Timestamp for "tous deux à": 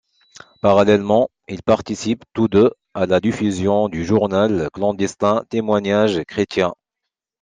2.33-3.05